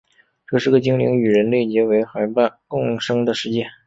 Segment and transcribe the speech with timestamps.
[0.47, 3.67] 这是个精灵与人类结为夥伴共生的世界。